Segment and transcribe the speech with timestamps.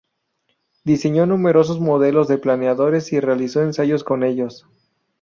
[0.83, 4.65] Diseñó numerosos modelos de planeadores y realizó ensayos con ellos.